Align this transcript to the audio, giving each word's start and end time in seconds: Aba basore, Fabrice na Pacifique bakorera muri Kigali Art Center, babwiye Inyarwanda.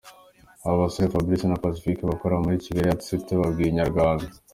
Aba 0.65 0.81
basore, 0.81 1.11
Fabrice 1.13 1.45
na 1.47 1.61
Pacifique 1.65 2.07
bakorera 2.09 2.43
muri 2.43 2.63
Kigali 2.63 2.87
Art 2.91 3.01
Center, 3.09 3.39
babwiye 3.41 3.69
Inyarwanda. 3.71 4.25